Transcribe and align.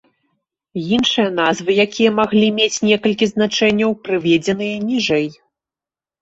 Іншыя 0.95 1.25
назвы, 1.39 1.71
якія 1.85 2.13
маглі 2.19 2.47
мець 2.61 2.81
некалькі 2.87 3.25
значэнняў, 3.33 3.91
прыведзеныя 4.07 4.75
ніжэй. 4.89 5.27